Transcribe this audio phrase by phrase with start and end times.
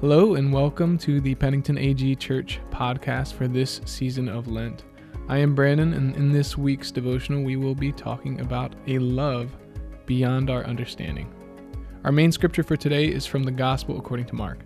[0.00, 4.84] Hello, and welcome to the Pennington AG Church podcast for this season of Lent.
[5.28, 9.50] I am Brandon, and in this week's devotional, we will be talking about a love
[10.06, 11.28] beyond our understanding.
[12.04, 14.60] Our main scripture for today is from the Gospel according to Mark.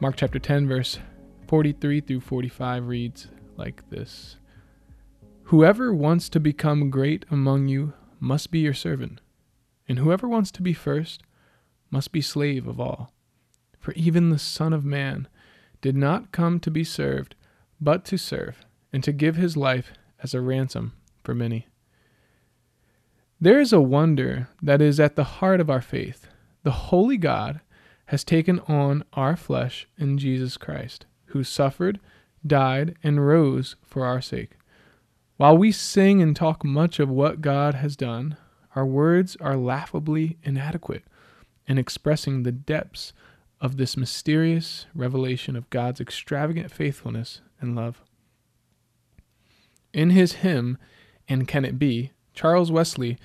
[0.00, 1.00] Mark chapter 10, verse
[1.48, 4.36] 43 through 45 reads like this
[5.42, 9.20] Whoever wants to become great among you must be your servant,
[9.86, 11.22] and whoever wants to be first
[11.90, 13.12] must be slave of all.
[13.78, 15.28] For even the Son of Man
[15.80, 17.34] did not come to be served,
[17.80, 21.66] but to serve, and to give his life as a ransom for many.
[23.40, 26.26] There is a wonder that is at the heart of our faith.
[26.62, 27.60] The Holy God
[28.06, 32.00] has taken on our flesh in Jesus Christ, who suffered,
[32.46, 34.52] died, and rose for our sake.
[35.36, 38.38] While we sing and talk much of what God has done,
[38.74, 41.04] our words are laughably inadequate
[41.66, 43.12] in expressing the depths
[43.60, 48.02] of this mysterious revelation of God's extravagant faithfulness and love.
[49.92, 50.78] In his hymn,
[51.28, 53.16] And Can It Be, Charles Wesley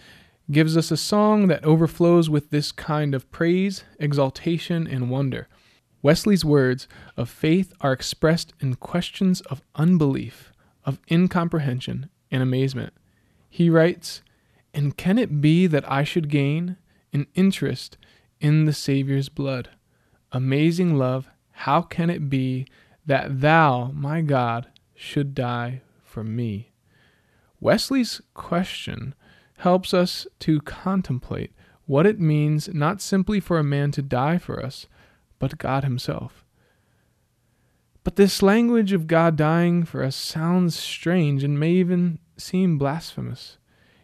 [0.49, 5.47] gives us a song that overflows with this kind of praise, exaltation, and wonder.
[6.01, 10.51] Wesley's words of faith are expressed in questions of unbelief,
[10.83, 12.93] of incomprehension, and amazement.
[13.49, 14.21] He writes,
[14.73, 16.77] And can it be that I should gain
[17.13, 17.97] an interest
[18.39, 19.69] in the Saviour's blood?
[20.31, 22.65] Amazing love, how can it be
[23.05, 26.71] that thou, my God, should die for me?
[27.59, 29.13] Wesley's question
[29.57, 31.53] helps us to contemplate
[31.85, 34.87] what it means not simply for a man to die for us,
[35.39, 36.43] but God Himself.
[38.03, 43.57] But this language of God dying for us sounds strange and may even seem blasphemous.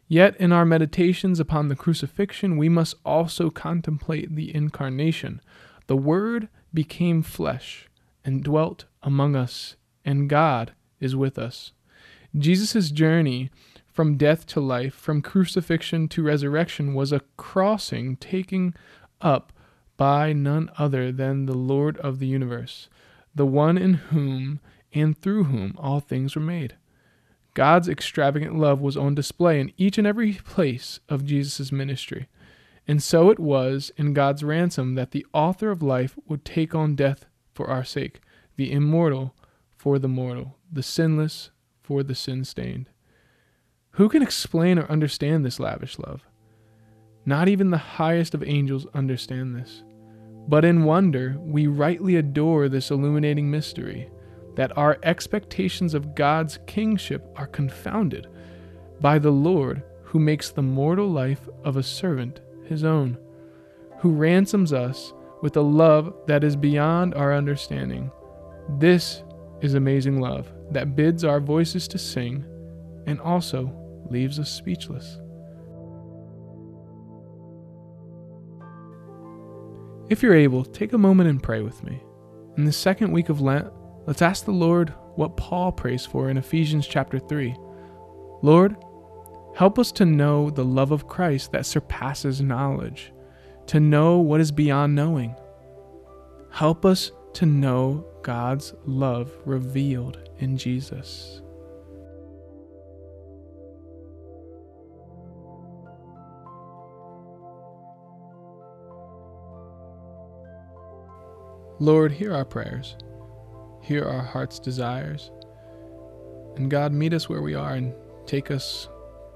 [0.08, 5.42] Yet, in our meditations upon the crucifixion, we must also contemplate the incarnation,
[5.88, 7.90] the Word became flesh
[8.24, 9.76] and dwelt among us,
[10.06, 11.72] and God is with us.
[12.38, 13.50] Jesus' journey
[13.92, 18.76] from death to life, from crucifixion to resurrection, was a crossing taken
[19.22, 19.52] up
[19.96, 22.90] by none other than the Lord of the universe,
[23.34, 24.60] the one in whom
[24.94, 26.76] and through whom all things were made.
[27.54, 32.28] God's extravagant love was on display in each and every place of Jesus' ministry.
[32.88, 36.96] And so it was in God's ransom that the author of life would take on
[36.96, 38.22] death for our sake,
[38.56, 39.36] the immortal
[39.76, 41.52] for the mortal, the sinless
[41.84, 42.90] for the sin stained.
[43.92, 46.24] Who can explain or understand this lavish love?
[47.26, 49.84] Not even the highest of angels understand this.
[50.48, 54.10] But in wonder, we rightly adore this illuminating mystery
[54.56, 58.28] that our expectations of God's kingship are confounded
[59.02, 63.18] by the Lord who makes the mortal life of a servant his own,
[64.00, 68.12] who ransoms us with a love that is beyond our understanding.
[68.80, 69.24] This
[69.62, 72.46] is amazing love that bids our voices to sing
[73.06, 73.72] and also
[74.10, 75.20] leaves us speechless.
[80.10, 82.02] If you're able, take a moment and pray with me.
[82.58, 83.68] In the second week of Lent,
[84.06, 87.56] let's ask the Lord what Paul prays for in Ephesians chapter 3.
[88.42, 88.78] Lord,
[89.58, 93.12] Help us to know the love of Christ that surpasses knowledge,
[93.66, 95.36] to know what is beyond knowing.
[96.52, 101.42] Help us to know God's love revealed in Jesus.
[111.80, 112.96] Lord, hear our prayers,
[113.82, 115.32] hear our heart's desires,
[116.58, 117.96] and God, meet us where we are and
[118.28, 118.88] take us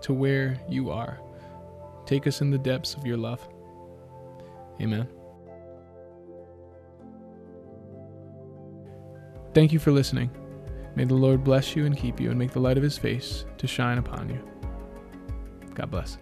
[0.02, 1.20] to where you are.
[2.06, 3.48] Take us in the depths of your love.
[4.82, 5.08] Amen.
[9.54, 10.32] Thank you for listening.
[10.96, 13.46] May the Lord bless you and keep you and make the light of his face
[13.58, 14.40] to shine upon you.
[15.74, 16.18] God bless.